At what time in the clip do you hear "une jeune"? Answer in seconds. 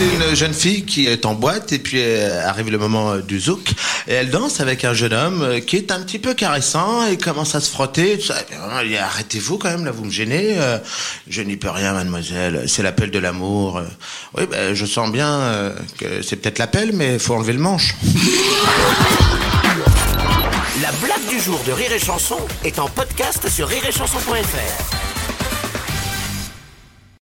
0.00-0.54